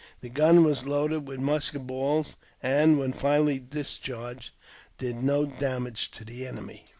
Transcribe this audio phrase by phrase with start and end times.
[0.21, 4.49] The gun was loaded with musket balls, and, when finally discharged,
[4.97, 6.85] did no damage to the enemy.